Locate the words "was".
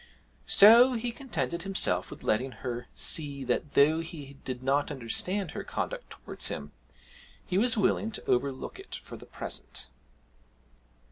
7.59-7.77